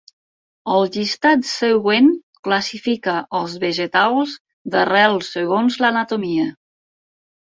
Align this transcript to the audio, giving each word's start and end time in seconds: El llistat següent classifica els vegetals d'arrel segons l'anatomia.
El 0.75 0.85
llistat 0.93 1.43
següent 1.49 2.07
classifica 2.47 3.13
els 3.39 3.53
vegetals 3.65 4.33
d'arrel 4.77 5.21
segons 5.27 5.77
l'anatomia. 5.85 6.49